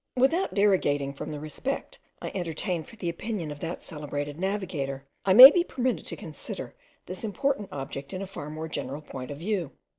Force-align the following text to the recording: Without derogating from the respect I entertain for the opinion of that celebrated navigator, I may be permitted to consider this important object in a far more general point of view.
Without 0.17 0.55
derogating 0.55 1.13
from 1.13 1.29
the 1.31 1.39
respect 1.39 1.99
I 2.23 2.31
entertain 2.33 2.81
for 2.83 2.95
the 2.95 3.07
opinion 3.07 3.51
of 3.51 3.59
that 3.59 3.83
celebrated 3.83 4.39
navigator, 4.39 5.05
I 5.25 5.33
may 5.33 5.51
be 5.51 5.63
permitted 5.63 6.07
to 6.07 6.15
consider 6.15 6.73
this 7.05 7.23
important 7.23 7.69
object 7.71 8.11
in 8.11 8.23
a 8.23 8.25
far 8.25 8.49
more 8.49 8.67
general 8.67 9.01
point 9.03 9.29
of 9.29 9.37
view. 9.37 9.73